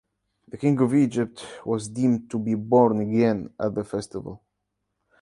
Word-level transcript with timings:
The 0.47 0.57
king 0.57 0.79
of 0.79 0.95
Egypt 0.95 1.45
was 1.63 1.87
deemed 1.87 2.27
to 2.31 2.39
be 2.39 2.55
born 2.55 2.99
again 3.01 3.53
at 3.59 3.75
the 3.75 3.83
festival. 3.83 4.41